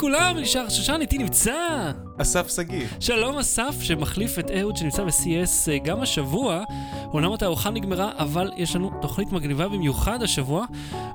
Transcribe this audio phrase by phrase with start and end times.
[0.00, 1.52] לכולם, נשאר שושן, איתי נמצא.
[2.18, 2.86] אסף שגיא.
[3.00, 6.62] שלום אסף, שמחליף את אהוד שנמצא ב-CS אה, גם השבוע.
[7.12, 10.64] אומנם התערוכה נגמרה, אבל יש לנו תוכנית מגניבה במיוחד השבוע.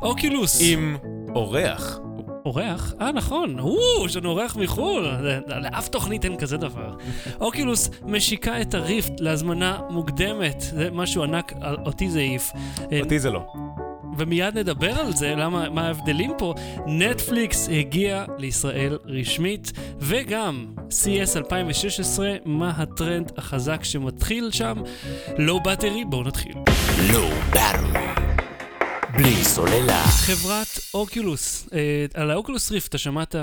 [0.02, 0.62] אוקילוס.
[0.62, 0.98] עם
[1.36, 2.00] אורח.
[2.46, 2.94] אורח?
[3.02, 3.60] אה, נכון.
[3.60, 5.06] או, יש לנו אורח מחו"ל.
[5.48, 6.96] לאף תוכנית אין כזה דבר.
[7.42, 10.62] אוקילוס משיקה את הריפט להזמנה מוקדמת.
[10.62, 11.54] זה משהו ענק,
[11.86, 12.52] אותי זה העיף.
[12.92, 13.46] אה, אותי זה לא.
[14.18, 16.54] ומיד נדבר על זה, למה, מה ההבדלים פה.
[16.86, 24.78] נטפליקס הגיע לישראל רשמית, וגם CES 2016, מה הטרנד החזק שמתחיל שם.
[25.38, 26.54] Low battery, בואו נתחיל.
[27.12, 28.06] Low battery.
[29.18, 30.04] בלי סוללה.
[30.04, 33.36] חברת Oculus, אה, על ה Oculus Rift, אתה שמעת?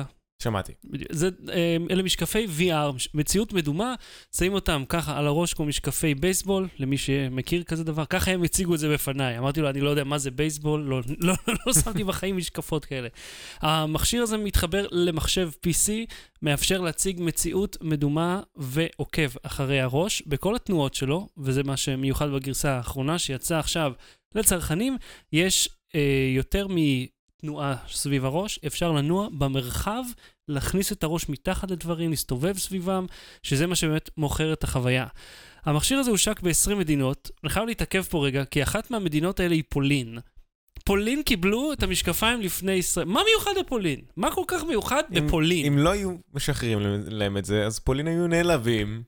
[0.43, 0.73] שמעתי.
[1.11, 3.95] זה, אה, אלה משקפי VR, מציאות מדומה,
[4.37, 8.75] שמים אותם ככה על הראש כמו משקפי בייסבול, למי שמכיר כזה דבר, ככה הם הציגו
[8.75, 9.39] את זה בפניי.
[9.39, 11.35] אמרתי לו, אני לא יודע מה זה בייסבול, לא, לא,
[11.67, 13.09] לא שמתי בחיים משקפות כאלה.
[13.61, 15.91] המכשיר הזה מתחבר למחשב PC,
[16.43, 23.19] מאפשר להציג מציאות מדומה ועוקב אחרי הראש בכל התנועות שלו, וזה מה שמיוחד בגרסה האחרונה
[23.19, 23.93] שיצאה עכשיו
[24.35, 24.97] לצרכנים.
[25.33, 26.77] יש אה, יותר מ...
[27.43, 30.05] תנועה סביב הראש, אפשר לנוע במרחב,
[30.49, 33.07] להכניס את הראש מתחת לדברים, להסתובב סביבם,
[33.43, 35.07] שזה מה שבאמת מוכר את החוויה.
[35.65, 39.63] המכשיר הזה הושק ב-20 מדינות, אני חייב להתעכב פה רגע, כי אחת מהמדינות האלה היא
[39.69, 40.19] פולין.
[40.85, 43.07] פולין קיבלו את המשקפיים לפני ישראל.
[43.07, 44.01] מה מיוחד בפולין?
[44.17, 45.67] מה כל כך מיוחד אם, בפולין?
[45.67, 49.03] אם לא היו משחררים להם את זה, אז פולין היו נעלבים.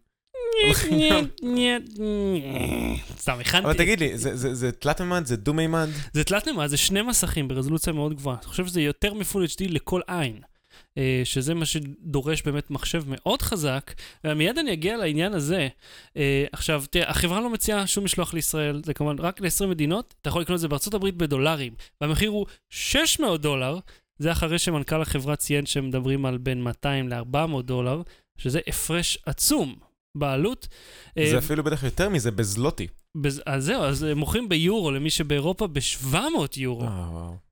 [3.18, 3.64] סתם, הכנתי.
[3.64, 5.26] אבל תגיד לי, זה תלת מימד?
[5.26, 5.88] זה דו מימד?
[6.12, 8.36] זה תלת מימד, זה שני מסכים ברזולוציה מאוד גבוהה.
[8.36, 10.40] אני חושב שזה יותר מפול HD לכל עין.
[10.98, 13.94] אה, שזה מה שדורש באמת מחשב מאוד חזק,
[14.24, 15.68] ומיד אני אגיע לעניין הזה.
[16.16, 20.28] אה, עכשיו, תראה, החברה לא מציעה שום משלוח לישראל, זה כמובן רק ל-20 מדינות, אתה
[20.28, 23.78] יכול לקנות את זה בארצות הברית בדולרים, והמחיר הוא 600 דולר,
[24.18, 28.02] זה אחרי שמנכ"ל החברה ציין שהם מדברים על בין 200 ל-400 דולר,
[28.38, 29.74] שזה הפרש עצום
[30.14, 30.68] בעלות.
[31.16, 32.86] זה אה, אפילו בטח יותר מזה, בזלוטי.
[33.14, 33.42] בז...
[33.46, 36.16] אז זהו, אז מוכרים ביורו למי שבאירופה ב-700
[36.56, 36.88] יורו, oh,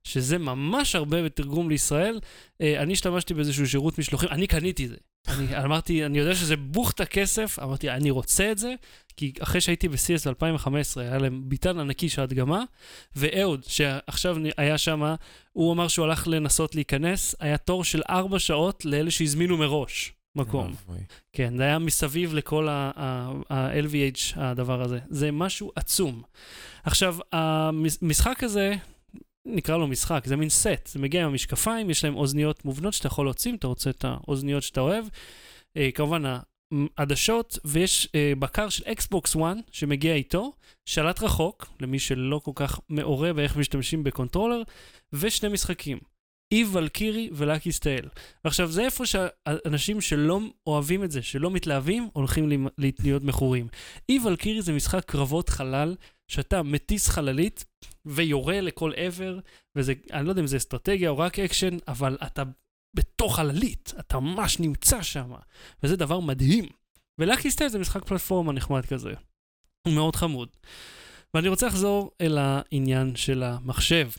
[0.03, 2.19] שזה ממש הרבה בתרגום לישראל.
[2.61, 4.95] אה, אני השתמשתי באיזשהו שירות משלוחים, אני קניתי זה.
[5.27, 8.73] אני אמרתי, אני יודע שזה בוכטה כסף, אמרתי, אני רוצה את זה,
[9.17, 12.63] כי אחרי שהייתי ב-CS ב-2015, היה להם ביטן ענקי של הדגמה,
[13.15, 15.15] ואהוד, שעכשיו היה שם,
[15.53, 20.13] הוא אמר שהוא הלך לנסות להיכנס, היה תור של 4 שעות לאלה שהזמינו מראש.
[20.35, 20.73] מקום.
[21.33, 24.99] כן, זה היה מסביב לכל ה-LVH, הדבר הזה.
[25.09, 26.21] זה משהו עצום.
[26.83, 28.75] עכשיו, המשחק הזה,
[29.45, 30.87] נקרא לו משחק, זה מין סט.
[30.87, 34.63] זה מגיע עם המשקפיים, יש להם אוזניות מובנות שאתה יכול להוציא, אתה רוצה את האוזניות
[34.63, 35.05] שאתה אוהב.
[35.77, 36.23] אה, כמובן,
[36.95, 39.41] עדשות, ויש אה, בקר של אקסבוקס 1
[39.71, 40.53] שמגיע איתו,
[40.85, 44.61] שלט רחוק, למי שלא כל כך מעורה באיך משתמשים ב controller,
[45.13, 45.97] ושני משחקים.
[46.53, 48.09] EVE Valkyrie ו Lucky's Tale.
[48.45, 53.67] ועכשיו, זה איפה שאנשים שלא אוהבים את זה, שלא מתלהבים, הולכים להיות מכורים.
[54.09, 55.95] EVE Valkyrie זה משחק קרבות חלל,
[56.27, 57.65] שאתה מטיס חללית
[58.05, 59.39] ויורה לכל עבר,
[59.75, 62.43] וזה, אני לא יודע אם זה אסטרטגיה או רק אקשן, אבל אתה
[62.95, 65.31] בתוך חללית, אתה ממש נמצא שם,
[65.83, 66.65] וזה דבר מדהים.
[67.19, 69.13] ולאקי סטייל זה משחק פלטפורמה נחמד כזה.
[69.87, 70.49] מאוד חמוד.
[71.33, 74.09] ואני רוצה לחזור אל העניין של המחשב.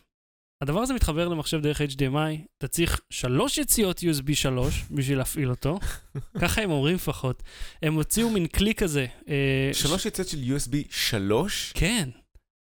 [0.64, 5.78] הדבר הזה מתחבר למחשב דרך HDMI, אתה צריך שלוש יציאות USB 3 בשביל להפעיל אותו,
[6.42, 7.42] ככה הם אומרים לפחות.
[7.82, 9.06] הם הוציאו מין כלי כזה.
[9.28, 11.72] אה, שלוש יציאות של USB 3?
[11.74, 12.08] כן.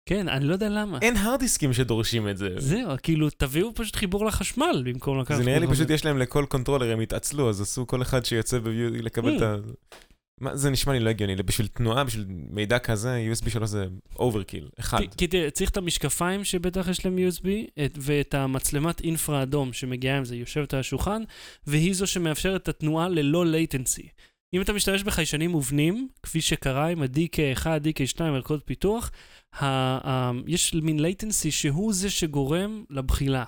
[0.06, 0.98] כן, אני לא יודע למה.
[1.02, 2.48] אין הרד דיסקים שדורשים את זה.
[2.58, 5.36] זהו, כאילו, תביאו פשוט חיבור לחשמל במקום לקחת...
[5.36, 8.58] זה נראה לי פשוט יש להם לכל controller, הם התעצלו, אז עשו כל אחד שיוצא
[8.92, 9.56] לקבל את ה...
[10.40, 13.86] מה, זה נשמע לי לא הגיוני, בשביל תנועה, בשביל מידע כזה, USB 3 זה
[14.18, 15.00] overkill, אחד.
[15.16, 17.46] כי תראה, צריך את המשקפיים שבטח יש להם USB,
[17.84, 21.22] את, ואת המצלמת אינפרה אדום שמגיעה עם זה, יושבת על השולחן,
[21.66, 24.08] והיא זו שמאפשרת את התנועה ללא latency.
[24.54, 29.10] אם אתה משתמש בחיישנים מובנים, כפי שקרה עם ה-DK1, DK2, ערכות פיתוח,
[29.52, 29.66] ה-
[30.10, 33.44] ה- יש מין latency שהוא זה שגורם לבחילה.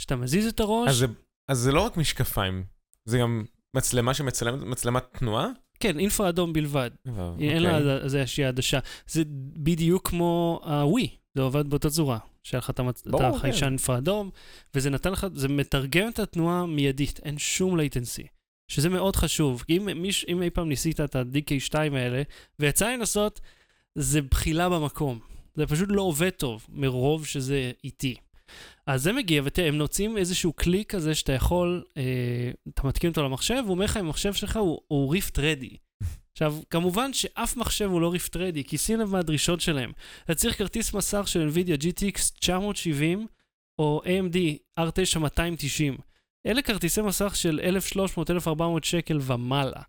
[0.00, 0.88] כשאתה מזיז את הראש...
[0.88, 1.06] אז זה,
[1.48, 2.64] אז זה לא רק משקפיים,
[3.04, 3.44] זה גם
[3.76, 5.48] מצלמה שמצלמת מצלמת תנועה?
[5.80, 6.90] כן, אינפרה אדום בלבד.
[7.40, 7.96] אין לה אוקיי.
[8.02, 8.78] איזושהי עדשה.
[9.06, 9.22] זה
[9.56, 12.18] בדיוק כמו הווי, זה עובד באותה צורה.
[12.42, 12.80] שהיה לך את
[13.14, 13.66] החיישן כן.
[13.66, 14.30] אינפרה אדום,
[14.74, 18.26] וזה נתן לך, זה מתרגם את התנועה מיידית, אין שום latency.
[18.68, 19.64] שזה מאוד חשוב.
[19.68, 22.22] אם, מיש, אם אי פעם ניסית את ה-DK2 האלה,
[22.58, 23.40] ויצא לנסות,
[23.94, 25.18] זה בחילה במקום.
[25.54, 28.14] זה פשוט לא עובד טוב, מרוב שזה איטי.
[28.86, 32.02] אז זה מגיע, ותראה, הם נוצאים איזשהו כלי כזה שאתה יכול, אה,
[32.74, 35.76] אתה מתקין אותו למחשב, והוא אומר לך אם המחשב שלך הוא, הוא ריפט רדי.
[36.32, 39.92] עכשיו, כמובן שאף מחשב הוא לא ריפט רדי, כי שים לב מה הדרישות שלהם.
[40.24, 43.26] אתה צריך כרטיס מסך של NVIDIA GTX 970
[43.78, 44.36] או AMD
[44.80, 45.96] R9 290.
[46.46, 47.60] אלה כרטיסי מסך של
[48.46, 49.82] 1,300-1,400 שקל ומעלה.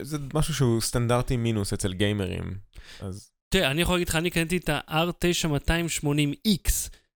[0.00, 2.54] זה משהו שהוא סטנדרטי מינוס אצל גיימרים.
[3.00, 6.70] אז תראה, אני יכול להגיד לך, אני קניתי את ה-R9280X,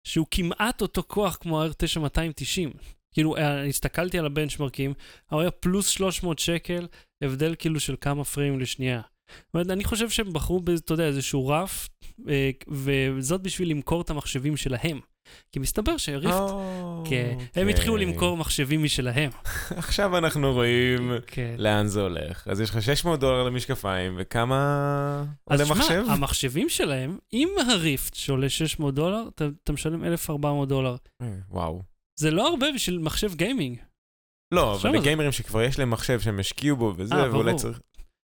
[0.07, 2.79] שהוא כמעט אותו כוח כמו ה-R9290.
[3.13, 4.95] כאילו, אה, אני הסתכלתי על הבנצ'מרקים,
[5.31, 6.87] הוא היה פלוס 300 שקל,
[7.23, 9.01] הבדל כאילו של כמה פריים לשנייה.
[9.31, 11.89] זאת אומרת, אני חושב שהם בחרו, אתה יודע, איזשהו רף,
[12.29, 15.01] אה, וזאת בשביל למכור את המחשבים שלהם.
[15.53, 16.35] כי מסתבר שריפט,
[17.05, 17.71] כן, הם אוקיי.
[17.71, 19.31] התחילו למכור מחשבים משלהם.
[19.77, 21.55] עכשיו אנחנו רואים כן.
[21.59, 22.49] לאן זה הולך.
[22.49, 26.05] אז יש לך 600 דולר למשקפיים, וכמה אז עולה שמע, מחשב?
[26.09, 30.97] המחשבים שלהם, עם הריפט שעולה 600 דולר, אתה, אתה משלם 1,400 דולר.
[31.23, 31.83] אה, וואו.
[32.19, 33.79] זה לא הרבה בשביל מחשב גיימינג.
[34.53, 37.55] לא, אבל לגיימרים שכבר יש להם מחשב שהם השקיעו בו וזה, אה, ואולי.
[37.55, 37.81] צריך...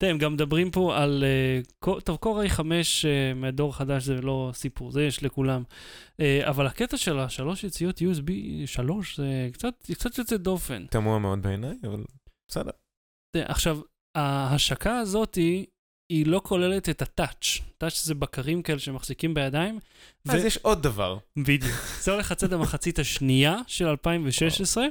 [0.01, 1.23] תראה, הם גם מדברים פה על...
[1.23, 5.63] אה, טוב, קוראי 5 אה, מהדור החדש זה לא סיפור, זה יש לכולם.
[6.19, 8.31] אה, אבל הקטע של השלוש יציאות USB
[8.65, 10.85] 3 זה קצת, קצת יוצא דופן.
[10.85, 12.03] תמוה מאוד בעיניי, אבל
[12.51, 12.71] בסדר.
[13.35, 13.79] עכשיו,
[14.17, 15.65] ההשקה הזאת היא,
[16.25, 17.59] לא כוללת את הטאץ'.
[17.77, 19.79] טאץ' זה בקרים כאלה שמחזיקים בידיים.
[20.27, 21.17] ו- אז יש עוד דבר.
[21.37, 21.75] בדיוק.
[22.01, 24.85] זה הולך לצאת המחצית השנייה של 2016.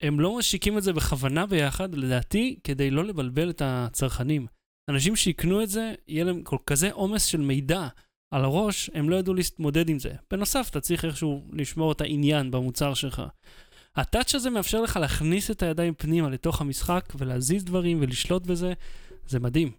[0.00, 4.46] הם לא משיקים את זה בכוונה ביחד, לדעתי, כדי לא לבלבל את הצרכנים.
[4.88, 7.88] אנשים שיקנו את זה, יהיה להם כל כזה עומס של מידע
[8.30, 10.12] על הראש, הם לא ידעו להתמודד עם זה.
[10.30, 13.22] בנוסף, אתה צריך איכשהו לשמור את העניין במוצר שלך.
[13.96, 18.72] הטאץ' הזה מאפשר לך להכניס את הידיים פנימה לתוך המשחק ולהזיז דברים ולשלוט בזה,
[19.26, 19.70] זה מדהים.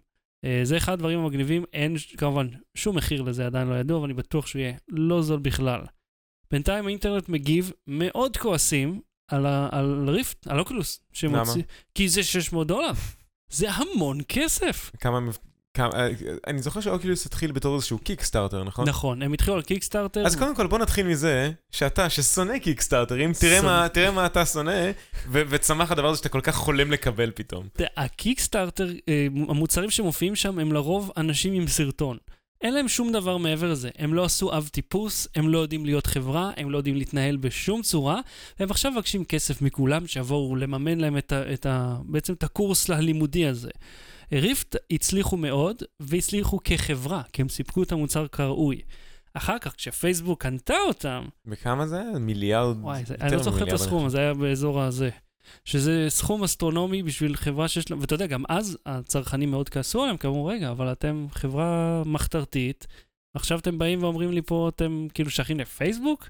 [0.44, 4.14] אה, זה אחד הדברים המגניבים, אין כמובן שום מחיר לזה עדיין לא ידוע, אבל אני
[4.14, 5.80] בטוח שהוא יהיה לא זול בכלל.
[6.50, 11.00] בינתיים האינטרנט מגיב מאוד כועסים על, ה- על ריפט, על אוקולוס.
[11.12, 11.62] שמוציא-
[11.94, 12.90] כי זה 600 דולר.
[13.50, 14.90] זה המון כסף.
[15.00, 15.18] כמה...
[15.74, 16.08] כמה- אה,
[16.46, 18.88] אני זוכר שאוקילוס התחיל בתור איזשהו קיקסטארטר, נכון?
[18.88, 20.26] נכון, הם התחילו על קיקסטארטר.
[20.26, 23.62] אז קודם כל בוא נתחיל מזה שאתה, ששונא קיקסטארטרים, תראה.
[23.62, 24.90] מה- תראה מה אתה שונא,
[25.28, 27.68] ו- וצמח הדבר הזה שאתה כל כך חולם לקבל פתאום.
[27.96, 32.16] הקיקסטארטר, אה, המוצרים שמופיעים שם הם לרוב אנשים עם סרטון.
[32.60, 33.90] אין להם שום דבר מעבר לזה.
[33.98, 37.82] הם לא עשו אב טיפוס, הם לא יודעים להיות חברה, הם לא יודעים להתנהל בשום
[37.82, 38.20] צורה,
[38.60, 42.90] והם עכשיו מבקשים כסף מכולם שיבואו לממן להם את ה, את ה, בעצם את הקורס
[42.90, 43.70] הלימודי הזה.
[44.32, 48.80] ריפט הצליחו מאוד, והצליחו כחברה, כי הם סיפקו את המוצר כראוי.
[49.34, 52.18] אחר כך, כשפייסבוק קנתה אותם, בכמה זה היה?
[52.18, 52.76] מיליארד?
[52.80, 55.10] וואי, זה, אני לא זוכר את הסכום, זה היה באזור הזה.
[55.64, 60.16] שזה סכום אסטרונומי בשביל חברה שיש לה, ואתה יודע, גם אז הצרכנים מאוד כעסו עליהם,
[60.16, 62.86] כי אמרו, רגע, אבל אתם חברה מחתרתית,
[63.34, 66.28] עכשיו אתם באים ואומרים לי פה, אתם כאילו שייכים לפייסבוק?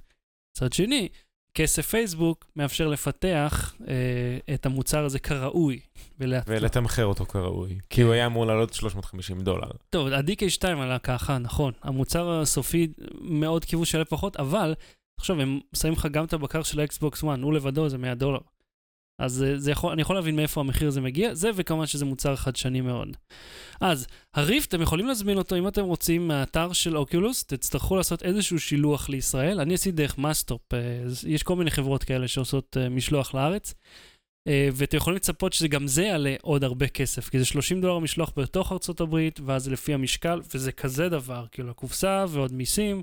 [0.56, 1.08] מצד שני,
[1.55, 5.81] כסף פייסבוק מאפשר לפתח אה, את המוצר הזה כראוי.
[6.20, 7.75] ולתמחר אותו כראוי.
[7.75, 7.87] כן.
[7.90, 9.69] כי הוא היה אמור לעלות 350 דולר.
[9.90, 11.72] טוב, ה-DK2 עלה ככה, נכון.
[11.82, 12.88] המוצר הסופי
[13.20, 14.75] מאוד קיוו שיעלה פחות, אבל,
[15.20, 18.14] עכשיו, הם שמים לך גם את הבקר של ה Xbox One, הוא לבדו זה 100
[18.14, 18.40] דולר.
[19.19, 22.37] אז אה, זה יכול, אני יכול להבין מאיפה המחיר הזה מגיע, זה וכמובן שזה מוצר
[22.37, 23.17] חדשני מאוד.
[23.81, 28.23] אז, ה Rift, אתם יכולים להזמין אותו אם אתם רוצים מהאתר של Oculus, תצטרכו לעשות
[28.23, 29.61] איזשהו שילוח לישראל.
[29.61, 30.79] אני עשיתי דרך Mustop, אה,
[31.26, 33.75] יש כל מיני חברות כאלה שעושות אה, משלוח לארץ.
[34.49, 38.32] אה, ואתם יכולים לצפות שגם זה יעלה עוד הרבה כסף, כי זה 30 דולר משלוח
[38.37, 43.03] בתוך ארצות הברית, ואז זה לפי המשקל, וזה כזה דבר, כאילו הקופסה ועוד מיסים,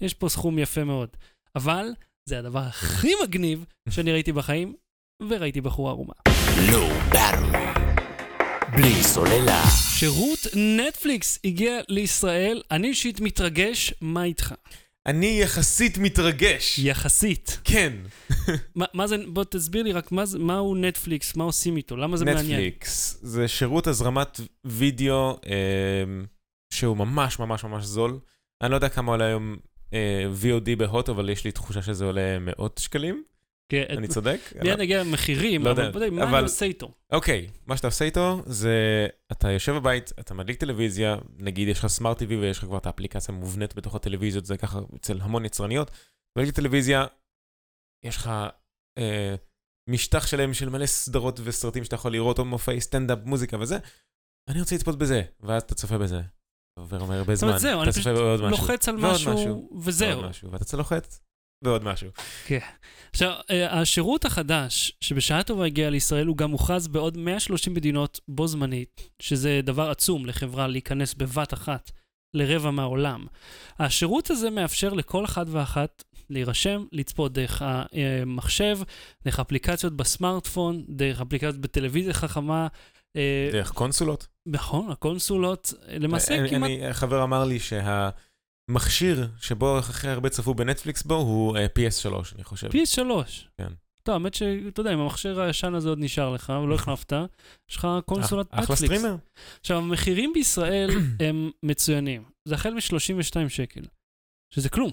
[0.00, 1.08] יש פה סכום יפה מאוד.
[1.56, 1.86] אבל
[2.28, 4.74] זה הדבר הכי מגניב שאני ראיתי בחיים,
[5.28, 6.14] וראיתי בחורה ערומה.
[6.72, 6.88] לא.
[8.76, 9.62] בלי סוללה.
[9.98, 14.54] שירות נטפליקס הגיע לישראל, אני אישית מתרגש, מה איתך?
[15.06, 16.78] אני יחסית מתרגש.
[16.78, 17.60] יחסית.
[17.64, 17.92] כן.
[18.74, 22.16] מה, מה זה, בוא תסביר לי רק מה זה, מהו נטפליקס, מה עושים איתו, למה
[22.16, 22.44] זה מעניין?
[22.44, 26.04] נטפליקס זה שירות הזרמת וידאו אה,
[26.70, 28.18] שהוא ממש ממש ממש זול.
[28.62, 29.56] אני לא יודע כמה עולה היום
[29.92, 33.22] אה, VOD בהוט, אבל יש לי תחושה שזה עולה מאות שקלים.
[33.72, 34.40] כן, אני צודק?
[34.62, 36.90] מיד נגיע למחירים, לא אבל מה אני עושה איתו?
[37.12, 41.86] אוקיי, מה שאתה עושה איתו זה, אתה יושב בבית, אתה מדליק טלוויזיה, נגיד יש לך
[41.86, 45.90] סמארט TV ויש לך כבר את האפליקציה המובנית בתוך הטלוויזיות, זה ככה אצל המון יצרניות.
[46.38, 47.04] מדליק טלוויזיה,
[48.04, 48.30] יש לך
[48.98, 49.34] אה,
[49.90, 53.78] משטח שלם של מלא סדרות וסרטים שאתה יכול לראות, או מופעי סטנדאפ, מוזיקה וזה.
[54.48, 56.20] אני רוצה לצפות בזה, ואז אתה צופה בזה.
[56.78, 58.50] עובר הרבה זאת זמן, אומרת, זהו, אני אתה פשוט צופה בעוד משהו.
[58.50, 60.18] לוחץ על ועוד משהו, משהו, וזהו.
[60.18, 61.20] ועוד משהו, ואתה לוחץ,
[61.62, 62.08] ועוד משהו.
[63.12, 68.46] עכשיו, אה, השירות החדש, שבשעה טובה הגיע לישראל, הוא גם מוכרז בעוד 130 מדינות בו
[68.46, 71.90] זמנית, שזה דבר עצום לחברה להיכנס בבת אחת
[72.34, 73.26] לרבע מהעולם.
[73.78, 78.78] השירות הזה מאפשר לכל אחד ואחת להירשם, לצפות דרך המחשב,
[79.24, 82.66] דרך אפליקציות בסמארטפון, דרך אפליקציות בטלוויזיה חכמה.
[83.16, 84.26] אה, דרך קונסולות?
[84.46, 86.70] נכון, הקונסולות, אה, למעשה אני- כמעט...
[86.70, 87.58] אני, חבר אמר לי
[88.70, 92.68] שהמכשיר שבו אחרי הרבה צפו בנטפליקס בו הוא אה, PS3, אני חושב.
[92.70, 93.00] PS3.
[93.58, 93.68] כן.
[94.02, 97.12] טוב, האמת שאתה יודע, אם המכשיר הישן הזה עוד נשאר לך, ולא החלפת,
[97.70, 98.84] יש לך קונסולת אחלה נטפליקס.
[98.84, 99.16] streamer.
[99.60, 100.90] עכשיו, המחירים בישראל
[101.28, 102.22] הם מצוינים.
[102.48, 103.80] זה החל מ-32 שקל,
[104.54, 104.90] שזה כלום.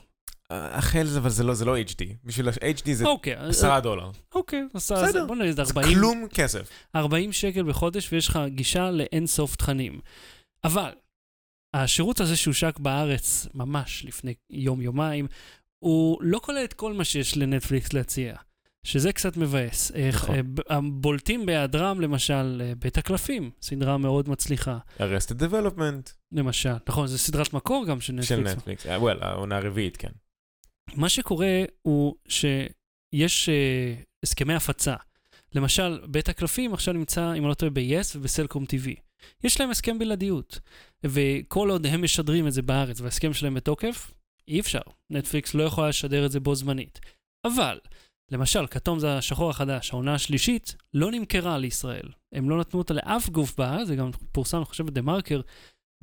[0.52, 2.04] החל זה, אבל זה לא, זה לא HD.
[2.24, 4.12] בשביל ה-HD זה אוקיי, אז- 10 דולר.
[4.36, 5.26] אוקיי, אז בסדר.
[5.26, 6.70] בוא נגיד זה 40, כלום כסף.
[6.96, 10.00] 40 שקל בחודש ויש לך גישה לאין סוף תכנים.
[10.64, 10.90] אבל
[11.74, 15.28] השירות הזה שהושק בארץ ממש לפני יום-יומיים,
[15.80, 18.36] הוא לא כולל את כל מה שיש לנטפליקס להציע,
[18.84, 19.92] שזה קצת מבאס.
[20.10, 20.36] נכון.
[20.36, 26.74] אה, ב- הבולטים בהיעדרם, למשל, אה, בית הקלפים, סדרה מאוד מצליחה, Arrested Development למשל.
[26.90, 28.58] נכון, זו סדרת מקור גם של של נטפליקס.
[28.58, 28.86] נטפליקס.
[28.88, 30.12] אה, well, העונה הרביעית, כן.
[30.96, 34.96] מה שקורה הוא שיש uh, הסכמי הפצה.
[35.56, 39.09] למשל, בית הקלפים עכשיו נמצא, אם אני לא טועה, ב-yes ובסלקום TV.
[39.44, 40.60] יש להם הסכם בלעדיות,
[41.04, 44.12] וכל עוד הם משדרים את זה בארץ וההסכם שלהם בתוקף,
[44.48, 44.82] אי אפשר.
[45.10, 47.00] נטפליקס לא יכולה לשדר את זה בו זמנית.
[47.46, 47.80] אבל,
[48.32, 52.10] למשל, כתום זה השחור החדש, העונה השלישית, לא נמכרה לישראל.
[52.34, 55.42] הם לא נתנו אותה לאף גוף בארץ, זה גם פורסם, אני חושב, בדה מרקר,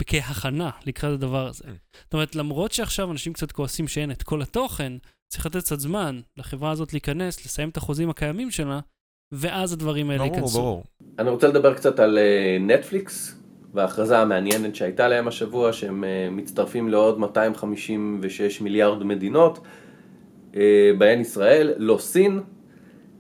[0.06, 1.64] כהכנה לקראת הדבר הזה.
[1.64, 1.96] Mm.
[2.04, 4.92] זאת אומרת, למרות שעכשיו אנשים קצת כועסים שאין את כל התוכן,
[5.28, 8.80] צריך לתת קצת זמן לחברה הזאת להיכנס, לסיים את החוזים הקיימים שלה,
[9.32, 10.58] ואז הדברים האלה ברור, ייכנסו.
[10.58, 10.84] ברור.
[11.18, 13.34] אני רוצה לדבר קצת על אה, נטפליקס
[13.74, 19.58] וההכרזה המעניינת שהייתה להם השבוע, שהם אה, מצטרפים לעוד 256 מיליארד מדינות,
[20.56, 22.40] אה, בהן ישראל, לא סין.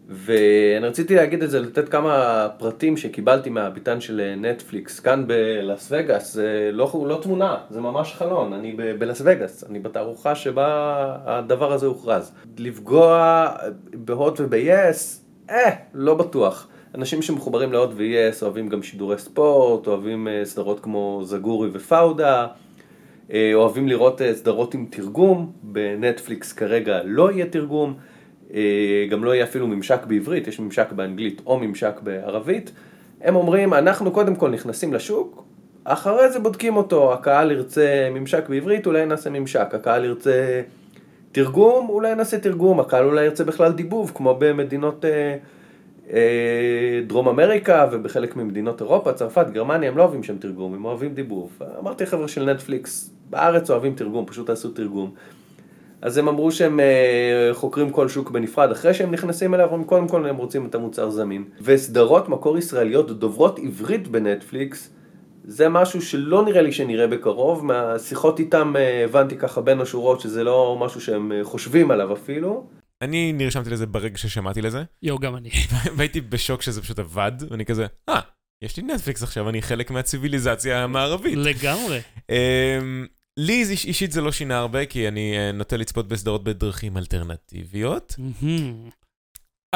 [0.08, 5.88] ואני רציתי להגיד את זה, לתת כמה פרטים שקיבלתי מהביטן של אה, נטפליקס כאן בלאס
[5.92, 11.16] וגאס, זה לא, לא תמונה, זה ממש חלון, אני ב- בלאס וגאס, אני בתערוכה שבה
[11.24, 12.32] הדבר הזה הוכרז.
[12.58, 13.48] לפגוע
[13.94, 16.68] בהוט וב-yes, אה, לא בטוח.
[16.94, 22.46] אנשים שמחוברים להוט ו-yes אוהבים גם שידורי ספורט, אוהבים אה, סדרות כמו זגורי ופאודה,
[23.32, 27.94] אה, אוהבים לראות אה, סדרות עם תרגום, בנטפליקס כרגע לא יהיה תרגום,
[29.10, 32.72] גם לא יהיה אפילו ממשק בעברית, יש ממשק באנגלית או ממשק בערבית.
[33.20, 35.44] הם אומרים, אנחנו קודם כל נכנסים לשוק,
[35.84, 40.62] אחרי זה בודקים אותו, הקהל ירצה ממשק בעברית, אולי נעשה ממשק, הקהל ירצה
[41.36, 45.36] תרגום, אולי נעשה תרגום, הקהל אולי ירצה בכלל דיבוב, כמו במדינות אה,
[46.12, 51.14] אה, דרום אמריקה ובחלק ממדינות אירופה, צרפת, גרמניה, הם לא אוהבים שם תרגום, הם אוהבים
[51.14, 51.58] דיבוב.
[51.78, 55.10] אמרתי חבר'ה של נטפליקס, בארץ אוהבים תרגום, פשוט תעשו תרגום.
[56.02, 60.08] אז הם אמרו שהם אה, חוקרים כל שוק בנפרד, אחרי שהם נכנסים אליו, הם קודם
[60.08, 61.44] כל הם רוצים את המוצר זמין.
[61.62, 64.90] וסדרות מקור ישראליות דוברות עברית בנטפליקס,
[65.48, 70.44] זה משהו שלא נראה לי שנראה בקרוב, מהשיחות איתם אה, הבנתי ככה בין השורות שזה
[70.44, 72.66] לא משהו שהם אה, חושבים עליו אפילו.
[73.02, 75.50] אני נרשמתי לזה ברגע ששמעתי לזה, יואו, גם אני.
[75.96, 78.20] והייתי בשוק שזה פשוט עבד, ואני כזה, אה,
[78.62, 81.34] יש לי נטפליקס עכשיו, אני חלק מהציוויליזציה המערבית.
[81.38, 82.00] לגמרי.
[82.30, 83.06] אמ,
[83.38, 88.14] לי איש- אישית זה לא שינה הרבה, כי אני אה, נוטה לצפות בסדרות בדרכים אלטרנטיביות,
[88.18, 88.74] מהמם.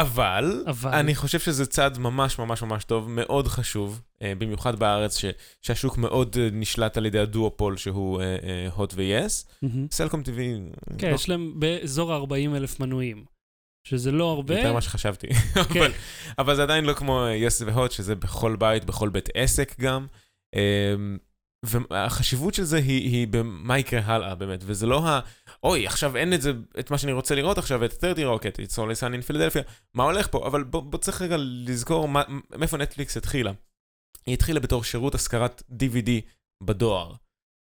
[0.01, 0.95] אבל אבל...
[0.95, 5.25] אני חושב שזה צעד ממש ממש ממש טוב, מאוד חשוב, אה, במיוחד בארץ, ש-
[5.63, 8.23] שהשוק מאוד אה, נשלט על ידי הדואופול שהוא
[8.75, 9.47] הוט ו-yes.
[9.63, 9.87] מהמם.
[9.91, 10.55] סלקום TV,
[10.99, 13.25] כן, יש להם באזור ה-40 אלף מנויים,
[13.85, 14.57] שזה לא הרבה.
[14.59, 15.27] יותר ממה שחשבתי.
[15.55, 15.81] כן.
[15.81, 15.93] אבל-
[16.39, 20.07] אבל זה עדיין לא כמו יס והוט, שזה בכל בית, בכל בית עסק גם.
[20.55, 21.19] אמ,
[21.65, 25.21] והחשיבות של זה היא, היא במה יקרה הלאה באמת, וזה לא ה...
[25.65, 28.71] אוי, עכשיו אין את זה, את מה שאני רוצה לראות עכשיו, את 30 רוקט, את
[28.71, 29.63] Always Sunny in Philadelphia,
[29.95, 30.47] מה הולך פה?
[30.47, 32.23] אבל בוא, בוא צריך רגע לזכור מה,
[32.57, 33.53] מאיפה נטפליקס התחילה.
[34.27, 36.11] היא התחילה בתור שירות השכרת DVD
[36.63, 37.15] בדואר.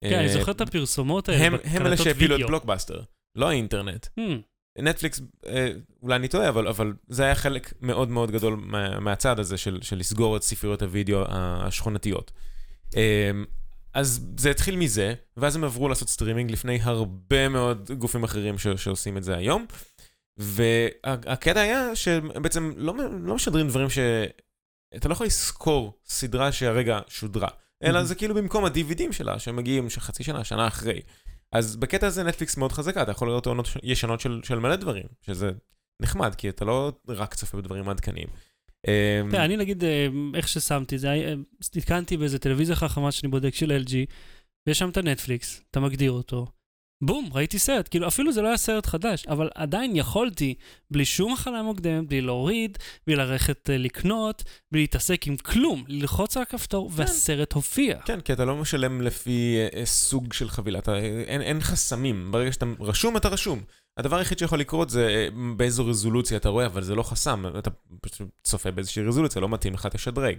[0.04, 2.42] כן, אני אה, זוכר את הפרסומות האלה הם, הם אלה שהפילו את.
[2.48, 3.02] בלוקבאסטר,
[3.36, 4.06] לא האינטרנט.
[4.06, 4.22] הממ,
[4.78, 9.40] נטפליקס, אה, אולי אני טועה, אבל, אבל זה היה חלק מאוד מאוד גדול מה, מהצעד
[9.40, 12.32] הזה של, של לסגור את ספריות הוידאו השכונתיות.
[14.00, 18.68] אז זה התחיל מזה, ואז הם עברו לעשות סטרימינג לפני הרבה מאוד גופים אחרים ש,
[18.68, 19.66] שעושים את זה היום.
[20.38, 24.00] והקטע היה שבעצם לא, לא משדרים דברים ש...
[24.96, 27.48] אתה לא יכול לזכור סדרה שהרגע שודרה,
[27.84, 28.04] אלא Mhm.
[28.04, 31.02] זה כאילו במקום ה-DVDים שלה, שמגיעים חצי שנה, שנה אחרי.
[31.52, 35.06] אז בקטע הזה נטפליקס מאוד חזקה, אתה יכול לראות עונות ישנות של, של מלא דברים,
[35.22, 35.52] שזה
[36.02, 38.28] נחמד, כי אתה לא רק צופה בדברים עדכניים.
[38.88, 41.34] אמ, אני נגיד, אה, איך ששמתי את זה, אה,
[41.76, 43.94] נתקנתי באיזה טלוויזיה חכמה שאני בודק של LG,
[44.68, 46.48] ויש שם את הנטפליקס, אתה מגדיר אותו.
[47.02, 47.88] בום, ראיתי סרט.
[47.88, 50.56] כאילו, אפילו זה לא היה סרט חדש, אבל עדיין יכולתי,
[50.92, 52.78] בלי שום הכנה מוקדמת, בלי להוריד,
[53.08, 58.00] בלי ללכת אה, לקנות, בלי להתעסק עם כלום, ללחוץ על הכפתור, והסרט הופיע.
[58.02, 61.62] כן, כי אתה לא משלם לפי אה, אה, סוג של חבילה, אתה, אה, אין, אין
[61.62, 63.62] חסמים, ברגע שאתה רשום, אתה רשום.
[63.98, 65.28] הדבר היחיד שיכול לקרות זה אה,
[65.58, 67.70] באיזו רזולוציה אתה רואה, אבל זה לא חסם, אתה
[68.02, 70.38] פשוט צופה באיזושהי רזולוציה, לא מתאים לך, תשדרג.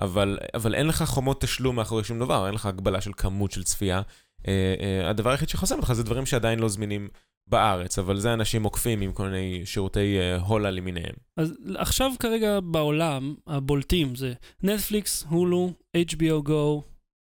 [0.00, 3.64] אבל, אבל אין לך חומות תשלום מאחורי שום דבר, אין לך הגבלה של כמות של
[3.64, 4.02] צפייה.
[4.48, 7.08] אה, אה, הדבר היחיד שחוסם אותך זה דברים שעדיין לא זמינים
[7.46, 11.14] בארץ, אבל זה אנשים עוקפים עם כל מיני שירותי אה, Hola למיניהם.
[11.36, 16.82] אז עכשיו כרגע בעולם, הבולטים זה נטפליקס, הולו, HBO Go,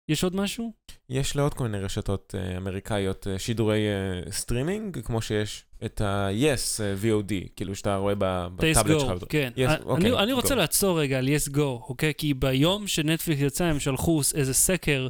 [0.09, 0.71] יש עוד משהו?
[1.09, 6.81] יש לעוד כל מיני רשתות אה, אמריקאיות אה, שידורי אה, סטרימינג, כמו שיש את ה-yes
[6.83, 9.23] אה, VOD, כאילו שאתה רואה בטאבלט שלך.
[9.29, 9.51] כן.
[9.55, 10.57] Yes, אני- אוקיי, אני רוצה go.
[10.57, 12.13] לעצור רגע על yes go, אוקיי?
[12.17, 15.07] כי ביום שנטפליקס יצא הם שלחו איזה סקר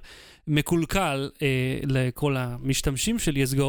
[0.47, 1.47] מקולקל אה,
[1.83, 3.63] לכל המשתמשים של yes go,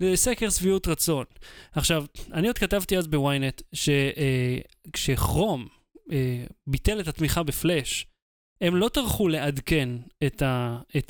[0.00, 1.24] לסקר שביעות רצון.
[1.72, 5.66] עכשיו, אני עוד כתבתי אז בוויינט, שכשכרום
[6.12, 8.06] אה, ביטל את התמיכה בפלאש,
[8.60, 9.88] הם לא טרחו לעדכן
[10.26, 10.42] את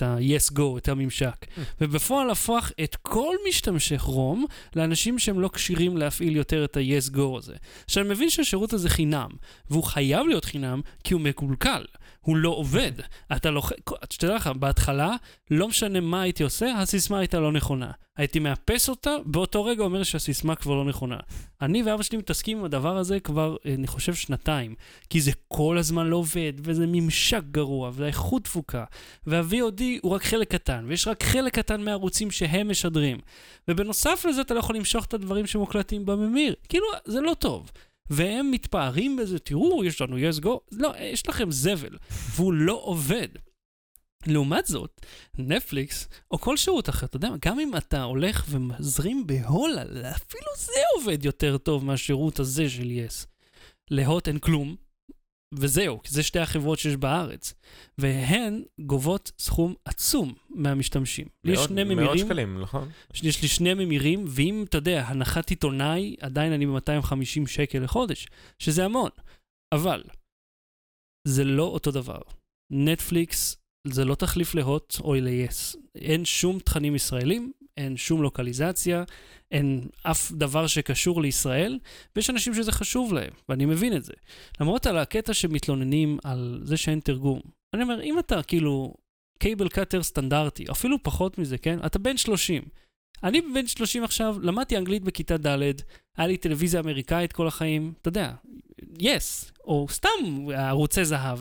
[0.02, 1.46] ה-yes go, את הממשק.
[1.80, 7.38] ובפועל הפך את כל משתמשי כרום לאנשים שהם לא כשירים להפעיל יותר את ה-yes go
[7.38, 7.54] הזה.
[7.84, 9.30] עכשיו, אני מבין שהשירות הזה חינם,
[9.70, 11.84] והוא חייב להיות חינם כי הוא מקולקל.
[12.20, 12.92] הוא לא עובד.
[13.36, 13.62] אתה לא...
[14.10, 15.16] שתדע לך, בהתחלה,
[15.50, 17.90] לא משנה מה הייתי עושה, הסיסמה הייתה לא נכונה.
[18.16, 21.16] הייתי מאפס אותה, באותו רגע אומר שהסיסמה כבר לא נכונה.
[21.62, 24.74] אני ואבא שלי מתעסקים עם הדבר הזה כבר, אה, אני חושב, שנתיים.
[25.10, 28.84] כי זה כל הזמן לא עובד, וזה ממשק גרוע, והאיכות דפוקה.
[29.26, 33.18] וה-VOD הוא רק חלק קטן, ויש רק חלק קטן מהערוצים שהם משדרים.
[33.68, 36.54] ובנוסף לזה אתה לא יכול למשוך את הדברים שמוקלטים בממיר.
[36.68, 37.70] כאילו, זה לא טוב.
[38.10, 40.48] והם מתפארים בזה, תראו, יש לנו yes go.
[40.72, 43.28] לא, יש לכם זבל, והוא לא עובד.
[44.26, 45.00] לעומת זאת,
[45.38, 50.80] נטפליקס, או כל שירות אחר, אתה יודע, גם אם אתה הולך ומזרים בהולנד, אפילו זה
[50.96, 53.26] עובד יותר טוב מהשירות הזה של יס.
[53.90, 54.76] להוט אין כלום,
[55.54, 57.54] וזהו, כי זה שתי החברות שיש בארץ.
[57.98, 61.26] והן גובות סכום עצום מהמשתמשים.
[61.44, 62.88] לי יש מאות- שני מאות ממירים, שקלים, נכון?
[63.22, 68.26] יש לי שני ממירים, ואם, אתה יודע, הנחת עיתונאי, עדיין אני ב-250 שקל לחודש,
[68.58, 69.10] שזה המון.
[69.74, 70.02] אבל,
[71.28, 72.20] זה לא אותו דבר.
[72.72, 75.76] נטפליקס זה לא תחליף להוט או ל-yes.
[75.94, 79.04] אין שום תכנים ישראלים, אין שום לוקליזציה,
[79.50, 81.78] אין אף דבר שקשור לישראל,
[82.16, 84.12] ויש אנשים שזה חשוב להם, ואני מבין את זה.
[84.60, 87.40] למרות על הקטע שמתלוננים על זה שאין תרגום.
[87.74, 88.94] אני אומר, אם אתה כאילו
[89.38, 91.78] Cable cutter סטנדרטי, אפילו פחות מזה, כן?
[91.86, 92.62] אתה בן 30.
[93.24, 95.62] אני בן 30 עכשיו, למדתי אנגלית בכיתה ד',
[96.16, 98.32] היה לי טלוויזיה אמריקאית כל החיים, אתה יודע,
[98.98, 100.08] יס, או סתם
[100.56, 101.38] ערוצי זהב.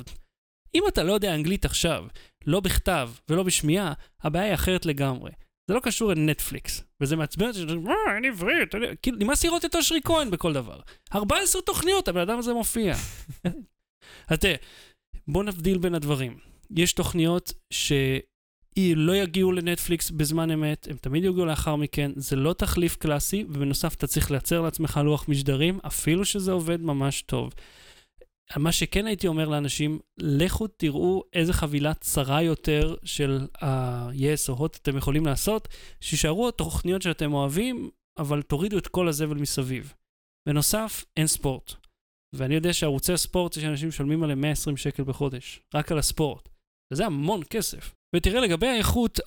[0.76, 2.06] אם אתה לא יודע אנגלית עכשיו,
[2.46, 5.32] לא בכתב ולא בשמיעה, הבעיה היא אחרת לגמרי.
[5.70, 9.66] זה לא קשור לנטפליקס, וזה מעצבן אותי, "אה, אין עברית, אתה יודע." כאילו, נמאס לראות
[9.66, 10.80] את אושרי כהן בכל דבר.
[11.16, 12.96] 14 תוכניות, הבן אדם הזה מופיע.
[14.30, 14.56] אז תראה,
[15.28, 16.38] בוא נבדיל בין הדברים.
[16.76, 22.96] יש תוכניות שלא יגיעו לנטפליקס בזמן אמת, הם תמיד יגיעו לאחר מכן, זה לא תחליף
[22.96, 27.54] קלאסי, ובנוסף אתה צריך לייצר לעצמך לוח משדרים, אפילו שזה עובד ממש טוב.
[28.58, 34.78] מה שכן הייתי אומר לאנשים, לכו תראו איזה חבילה צרה יותר של ה-yes או hot
[34.82, 35.68] אתם יכולים לעשות,
[36.02, 39.94] שישארו התוכניות שאתם אוהבים, אבל תורידו את כל הזבל מסביב.
[40.48, 41.74] בנוסף, אין ספורט.
[42.36, 46.50] ואני יודע שערוצי הספורט, יש אנשים משלמים עליהם 120 שקל בחודש, רק על הספורט.
[46.94, 47.96] וזה המון כסף.
[48.16, 49.20] ותראה, לגבי האיכות,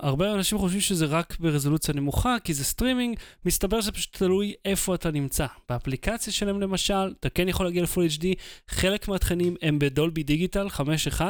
[0.00, 4.94] הרבה אנשים חושבים שזה רק ברזולוציה נמוכה, כי זה סטרימינג, מסתבר שזה פשוט תלוי איפה
[4.94, 5.46] אתה נמצא.
[5.68, 8.24] באפליקציה שלהם למשל, אתה כן יכול להגיע ל-Full HD,
[8.68, 11.20] חלק מהתכנים הם בדולבי דיגיטל 5.1,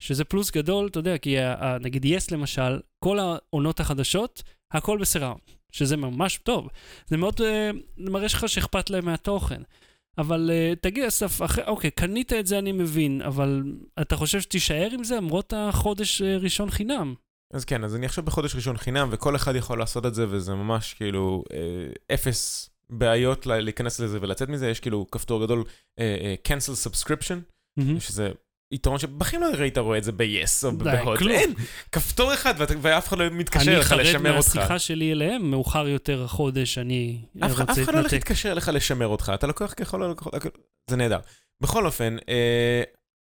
[0.00, 1.36] שזה פלוס גדול, אתה יודע, כי
[1.80, 4.42] נגיד יס למשל, כל העונות החדשות,
[4.72, 5.40] הכל בסיראונד,
[5.72, 6.68] שזה ממש טוב.
[7.06, 9.62] זה מאוד אה, מראה לך שאכפת להם מהתוכן.
[10.18, 13.62] אבל uh, תגיד, אסף, אחרי, אוקיי, קנית את זה, אני מבין, אבל
[14.00, 17.14] אתה חושב שתישאר עם זה למרות החודש uh, ראשון חינם?
[17.54, 20.54] אז כן, אז אני עכשיו בחודש ראשון חינם, וכל אחד יכול לעשות את זה, וזה
[20.54, 24.68] ממש כאילו אה, אפס בעיות לה- להיכנס לזה ולצאת מזה.
[24.70, 25.64] יש כאילו כפתור גדול,
[25.98, 27.34] אה, אה, cancel subscription,
[27.78, 28.00] מהמם.
[28.00, 28.30] שזה
[28.72, 31.18] יתרון שבכם לא ראית רואה את זה ב-yes או בהוט.
[31.18, 31.32] כלום.
[31.32, 31.54] אין,
[31.92, 34.56] כפתור אחד, ואף אחד לא מתקשר אני לך חרד לשמר אותך.
[34.56, 38.12] מהשיחה שלי אליהם, מאוחר יותר החודש, אני רוצה אף אחד לא הולך להתנתק.
[38.12, 40.34] להתקשר אליך לשמר אותך, אתה לוקח ככל הלקוחות,
[40.90, 41.18] זה נהדר.
[41.60, 42.82] בכל אופן, אה,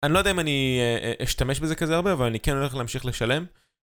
[0.02, 3.06] אני לא יודע אם אני אה, אשתמש בזה כזה הרבה, אבל אני כן הולך להמשיך
[3.06, 3.44] לשלם.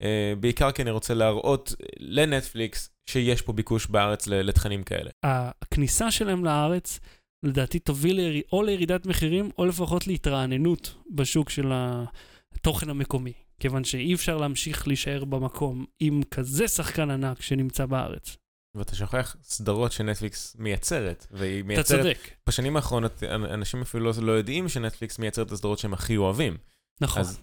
[0.02, 5.11] אה, בעיקר כי אני רוצה להראות לנטפליקס שיש פה ביקוש בארץ לתכנים כאלה.
[5.24, 7.00] הכניסה שלהם לארץ,
[7.44, 13.33] לדעתי תוביל לירי- או לירידת מחירים, או לפחות להתרעננות בשוק של התוכן המקומי.
[13.61, 18.37] כיוון שאי אפשר להמשיך להישאר במקום עם כזה שחקן ענק שנמצא בארץ.
[18.74, 24.33] ואתה שוכח סדרות שנטפליקס מייצרת, והיא אתה מייצרת, צודק, בשנים האחרונות אנשים אפילו לא- לא
[24.33, 26.57] יודעים שנטפליקס מייצרת את הסדרות שהם הכי אוהבים.
[27.00, 27.20] נכון.
[27.22, 27.40] אז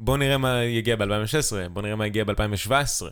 [0.00, 3.04] בוא נראה מה יגיע ב-2016, בוא נראה מה יגיע ב-2017.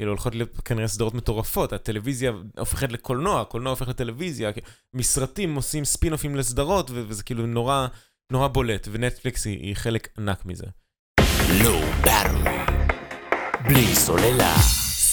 [0.00, 4.50] כאילו הולכות להיות כנראה סדרות מטורפות, הטלוויזיה הופכת לקולנוע, הקולנוע הופך לטלוויזיה,
[4.94, 7.86] מסרטים עושים ספין-אופים לסדרות, ו- וזה כאילו נורא,
[8.32, 10.66] נורא בולט, ונטפליקס היא, היא חלק ענק מזה.
[11.60, 12.72] Low Battery.
[13.64, 14.54] בלי סוללה.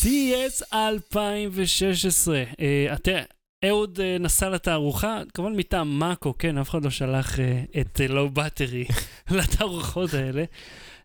[0.02, 2.44] CES 2016.
[2.60, 3.12] אה, אתה,
[3.66, 8.30] אהוד אה, נסע לתערוכה, כמובן מטעם מאקו, כן, אף אחד לא שלח אה, את לואו
[8.30, 8.86] בטרי
[9.38, 10.44] לתערוכות האלה.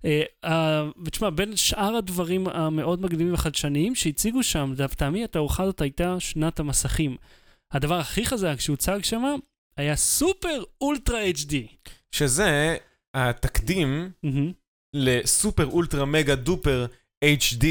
[0.04, 6.20] אה, אה, ותשמע, בין שאר הדברים המאוד מקדימים וחדשניים שהציגו שם, לטעמי התערוכה הזאת הייתה
[6.20, 7.16] שנת המסכים.
[7.72, 9.22] הדבר הכי חזק שהוצג שם
[9.76, 11.54] היה סופר אולטרה HD.
[12.12, 12.76] שזה
[13.14, 14.52] התקדים מהמם.
[14.94, 16.86] לסופר אולטרה מגה דופר
[17.24, 17.66] HD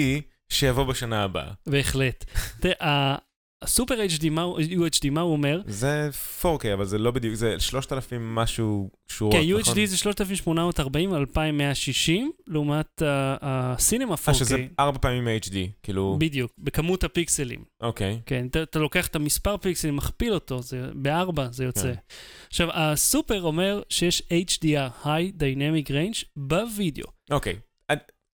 [0.50, 1.52] שיבוא בשנה הבאה.
[1.68, 2.26] בהחלט.
[2.60, 3.16] תראה,
[3.64, 5.62] הסופר HD, מה הוא- UHD, מה הוא אומר?
[5.68, 6.10] זה
[6.42, 9.74] 4K, אבל זה לא בדיוק, זה 3,000 משהו שורות, כן, נכון?
[9.74, 14.28] UHD זה 3840 על 2160, לעומת ה- הסינמה 4K.
[14.30, 17.64] אה, שזה ארבע פעמים HD, כאילו, בדיוק, בכמות הפיקסלים.
[17.82, 18.20] אוקיי.
[18.26, 21.82] כן, אתה, אתה לוקח את המספר פיקסלים, מכפיל אותו, זה, בארבע זה יוצא.
[21.94, 22.00] כן.
[22.48, 27.08] עכשיו, הסופר אומר שיש HDR, High Dynamic Range, בווידאו.
[27.32, 27.56] אוקיי.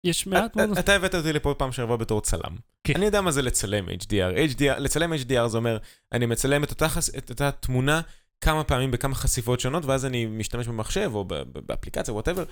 [0.05, 0.69] יש מעט מאוד...
[0.71, 2.55] אתה- אתה הבאת אותי לפה פעם שעברה בתור צלם.
[2.83, 2.93] כן.
[2.95, 4.51] אני יודע מה זה לצלם HDR.
[4.53, 5.77] HDR, לצלם HDR זה אומר,
[6.11, 8.01] אני מצלם את אותה, חס- את אותה תמונה
[8.41, 11.25] כמה פעמים בכמה חשיפות שונות, ואז אני משתמש במחשב או
[11.65, 12.43] באפליקציה, whatever,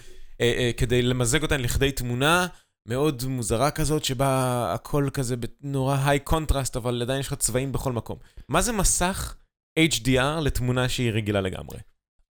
[0.78, 2.48] כדי למזג אותן לכדי תמונה
[2.88, 4.28] מאוד מוזרה כזאת, שבה
[4.74, 8.18] הכל כזה נורא high contrast, אבל עדיין יש לך צבעים בכל מקום.
[8.50, 9.36] מה זה מסך
[9.80, 11.78] HDR לתמונה שהיא רגילה לגמרי?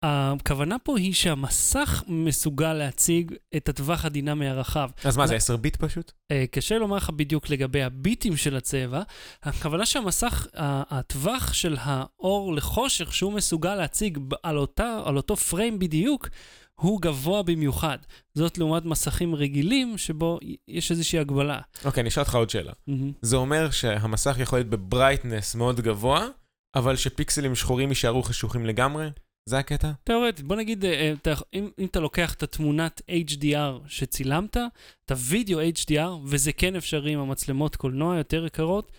[0.03, 4.91] הכוונה פה היא שהמסך מסוגל להציג את הטווח הדינמי הרחב.
[5.05, 5.37] אז מה, זה לא.
[5.37, 6.13] 10 ביט פשוט?
[6.31, 9.03] אה, קשה לומר לך בדיוק לגבי הביטים של הצבע.
[9.43, 16.29] הכוונה שהמסך, הטווח של האור לחושך שהוא מסוגל להציג על, אותה, על אותו פריים בדיוק,
[16.75, 17.99] הוא גבוה במיוחד.
[18.35, 21.61] זאת לעומת מסכים רגילים, שבו יש איזושהי הגבלה.
[21.85, 22.73] אוקיי, אני אשאל אותך עוד שאלה.
[22.87, 23.13] מהמם.
[23.23, 26.27] זה אומר שהמסך יכול להיות בברייטנס מאוד גבוה,
[26.75, 29.09] אבל שפיקסלים שחורים יישארו חשוכים לגמרי?
[29.49, 29.91] זה הקטע?
[30.05, 34.57] תאורטית, בוא נגיד, אה, אה, אם, אם אתה לוקח את התמונת HDR שצילמת,
[35.05, 38.93] את הווידאו HDR, וזה כן אפשרי עם המצלמות קולנוע יותר יקרות,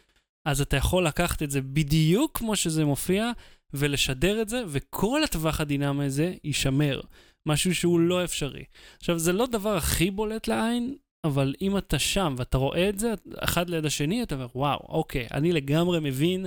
[0.47, 3.31] אז אתה יכול לקחת את זה בדיוק כמו שזה מופיע,
[3.73, 7.01] ולשדר את זה, וכל הטווח הדינמי הזה יישמר.
[7.45, 8.63] משהו שהוא לא אפשרי.
[8.97, 13.13] עכשיו, זה לא דבר הכי בולט לעין, אבל אם אתה שם ואתה רואה את זה,
[13.39, 16.45] אחד ליד השני, אתה אומר, וואו, אוקיי, אני לגמרי מבין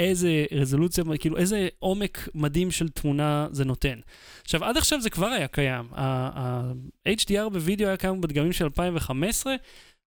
[0.00, 3.98] איזה רזולוציה, כאילו איזה עומק מדהים של תמונה זה נותן.
[4.44, 5.84] עכשיו, עד עכשיו זה כבר היה קיים.
[5.92, 9.54] ה-HDR בווידאו היה קיים בדגמים של 2015,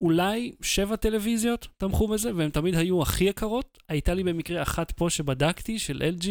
[0.02, 3.78] אולי שבע טלוויזיות תמכו בזה, והן תמיד היו הכי יקרות.
[3.90, 6.28] הייתה לי במקרה אחת פה שבדקתי, של LG,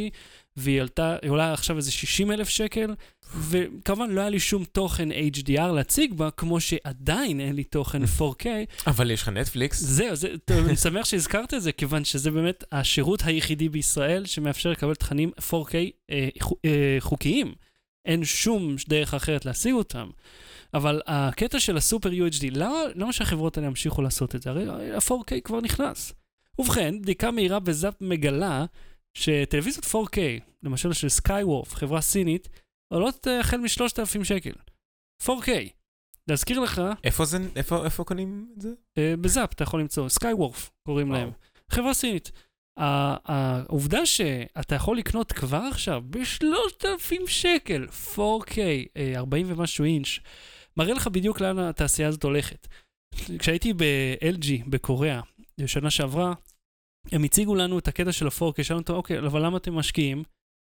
[0.56, 2.94] והיא עלתה, היא עולה עכשיו איזה 60 אלף שקל,
[3.38, 8.46] וכמובן לא היה לי שום תוכן HDR להציג בה, כמו שעדיין אין לי תוכן 4K,
[8.86, 9.80] אבל יש לך נטפליקס.
[9.80, 14.94] זהו, זה, אני שמח שהזכרת את זה, כיוון שזה באמת השירות היחידי בישראל שמאפשר לקבל
[14.94, 15.74] תכנים 4K
[16.10, 16.28] אה,
[16.64, 17.54] אה, חוקיים.
[18.04, 20.10] אין שום דרך אחרת להשיג אותם.
[20.74, 24.50] אבל הקטע של הסופר UHD, למה, למה שהחברות האלה ימשיכו לעשות את זה?
[24.50, 26.12] הרי ה-4K כבר נכנס.
[26.58, 28.64] ובכן, בדיקה מהירה בזאפ מגלה
[29.14, 30.18] שטלוויזיות 4K,
[30.62, 32.48] למשל של סקייוורף, חברה סינית,
[32.92, 34.52] עולות אה, החל מ-3,000 שקל.
[35.22, 35.48] 4K.
[36.28, 38.68] להזכיר לך, איפה זה, איפה, איפה קונים את זה?
[38.98, 41.20] אה, בזאפ אתה יכול למצוא, סקייוורף קוראים וואו.
[41.20, 41.30] להם.
[41.70, 42.32] חברה סינית.
[42.76, 48.58] העובדה שאתה יכול לקנות כבר עכשיו ב-3,000 שקל 4K,
[48.96, 50.18] אה, 40 ומשהו אינץ',
[50.76, 52.68] מראה לך בדיוק לאן התעשייה הזאת הולכת.
[53.38, 55.20] כשהייתי ב-LG בקוריאה,
[55.60, 56.32] בשנה שעברה,
[57.12, 60.22] הם הציגו לנו את הקטע של ה-4K, שאלנו אותו, אוקיי, אבל למה אתם משקיעים?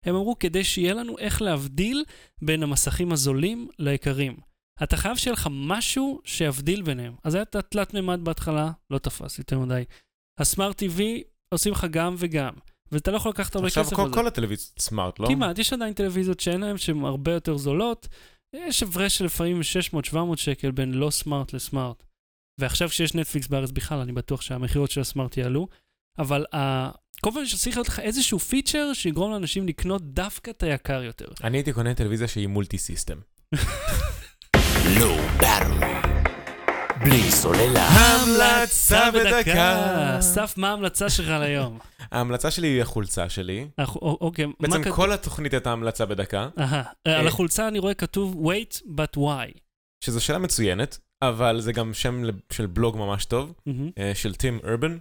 [0.05, 2.05] הם אמרו, כדי שיהיה לנו איך להבדיל
[2.42, 4.37] בין המסכים הזולים ליקרים.
[4.83, 7.14] אתה חייב שיהיה לך משהו שיבדיל ביניהם.
[7.25, 9.85] אז היה את התלת מימד בהתחלה, לא תפס יותר מדי.
[10.40, 11.01] הסמארט TV
[11.55, 12.53] עושים לך גם וגם,
[12.92, 14.14] ואתה לא יכול לקחת הרבה עכשיו כסף על זה.
[14.14, 15.29] כל הטלוויזיות סמארט, לא?
[15.29, 18.09] כמעט, יש עדיין טלוויזיות שאין להן, שהן הרבה יותר זולות.
[18.57, 19.61] יש הפרש של לפעמים
[20.12, 22.05] 600-700 שקל בין לא smart ל smart.
[22.61, 25.68] ועכשיו כשיש נטפליקס בארץ בכלל, אני בטוח שהמכירות של ה smart יעלו.
[26.18, 31.03] אבל ה- כל פעם שצריך להיות לך איזשהו פיצ'ר שיגרום לאנשים לקנות דווקא את היקר
[31.03, 31.27] יותר.
[31.44, 33.19] אני הייתי קונה טלוויזיה שהיא multi system.
[37.05, 37.88] בלי סוללה.
[37.88, 40.18] המלצה בדקה.
[40.18, 41.79] אסף, מה ההמלצה שלך ליום?
[42.12, 43.68] ההמלצה שלי היא החולצה שלי.
[44.03, 44.96] אוקיי, מה בעצם כתוב?
[44.96, 49.59] כל התוכנית הייתה המלצה בדקה, אהה, על אה, החולצה אני רואה כתוב wait but why.
[50.05, 52.22] שזו שאלה מצוינת, אבל זה גם שם
[52.53, 53.53] של בלוג ממש טוב.
[53.98, 54.98] אה, של טים ארבן.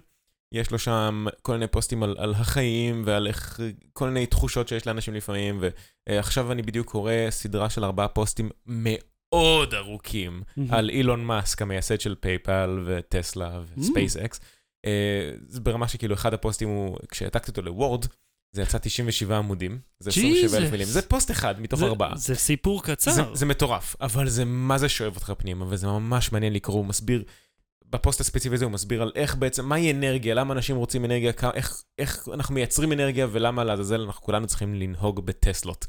[0.52, 3.60] יש לו שם כל מיני פוסטים על, על החיים ועל איך,
[3.92, 5.60] כל מיני תחושות שיש לאנשים לפעמים,
[6.08, 10.72] ועכשיו אני בדיוק קורא סדרה של ארבעה פוסטים מאוד ארוכים מהמם.
[10.74, 14.40] על אילון מאסק, המייסד של פייפל וטסלה וספייס-אקס.
[14.86, 18.04] אה, זה ברמה שכאילו אחד הפוסטים הוא, כשהעתקתי אותו לוורד,
[18.54, 20.70] זה יצא 97 עמודים, זה 27 אלף.
[20.70, 22.16] מילים, זה פוסט אחד מתוך זה- ארבעה.
[22.16, 23.10] זה סיפור קצר.
[23.10, 26.86] זה, זה מטורף, אבל זה מה זה שואב אותך פנימה, וזה ממש מעניין לקרוא, הוא
[26.86, 27.24] מסביר
[27.92, 31.82] בפוסט הספציפי הזה הוא מסביר על איך בעצם, מהי אנרגיה, למה אנשים רוצים אנרגיה, איך,
[31.98, 35.86] איך אנחנו מייצרים אנרגיה ולמה לעזאזל אנחנו כולנו צריכים לנהוג בטסלות.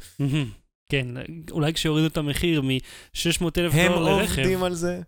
[0.89, 1.07] כן,
[1.51, 4.39] אולי כשיורידו את המחיר מ-600 אלף הם דולר לרכב.
[4.39, 5.01] עובדים על זה.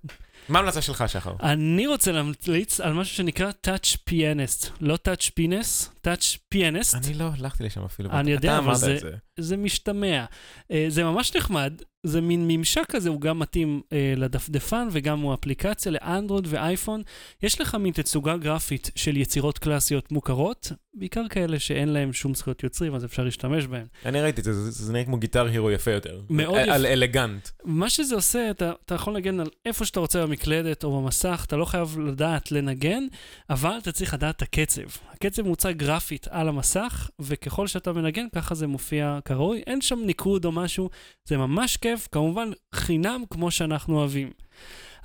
[0.50, 1.34] מה ההמלצה שלך, שחר?
[1.44, 4.70] אני רוצה להמליץ על משהו שנקרא Touch Pianist.
[4.82, 6.98] לא Touch Penis, Touch Pianist.
[6.98, 8.10] אני לא הלכתי לשם אפילו.
[8.12, 9.12] אני יודע, אתה אבל אמרת זה- את זה.
[9.40, 10.26] זה משתמע.
[10.72, 15.34] אה, זה ממש נחמד, זה מין ממשק כזה, הוא גם מתאים אה, לדפדפן וגם הוא
[15.34, 17.02] אפליקציה לאנדרואיד ואייפון.
[17.44, 22.64] יש לך מין תצוגה גרפית של יצירות קלאסיות מוכרות, בעיקר כאלה שאין להם שום זכויות
[22.64, 23.86] יוצרים, אז אפשר להשתמש בהם.
[24.06, 26.22] אני ראיתי את זה, זה זה נראה כמו גיטר הירו יפה יותר.
[26.30, 26.74] מאוד יפה.
[26.74, 27.50] על אלגנט.
[27.64, 31.56] מה שזה עושה, אתה, אתה יכול לנגן על איפה שאתה רוצה במקלדת או במסך, אתה
[31.56, 33.04] לא חייב לדעת לנגן,
[33.50, 34.82] אבל אתה צריך לדעת את הקצב.
[35.12, 39.64] הקצב מוצג גרפית על המסך, וככל שאתה מנגן, ככה זה מופיע כראוי.
[39.68, 40.90] אין שם ניקוד או משהו,
[41.26, 44.30] זה ממש כיף, כמובן חינם כמו שאנחנו אוהבים.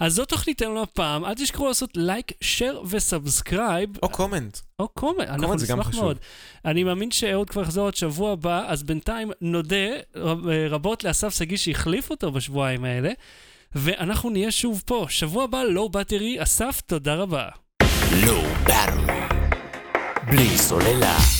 [0.00, 3.90] אז זו תוכניתנו הפעם, אל תשכחו לעשות לייק, share ו subscribe.
[4.02, 4.58] או comment.
[4.78, 6.02] או comment, אנחנו נשמח חשוב.
[6.02, 6.18] מאוד.
[6.64, 10.34] אני מאמין שאהוד כבר יחזור עוד שבוע הבא, אז בינתיים נודה אה,
[10.70, 13.10] רבות לאסף שגיא שהחליף אותו בשבועיים האלה,
[13.74, 15.06] ואנחנו נהיה שוב פה.
[15.08, 16.42] שבוע הבא, לואו באטרי.
[16.42, 17.48] אסף, תודה רבה.
[18.22, 19.34] Low Battery.
[20.30, 21.39] בלי סוללה.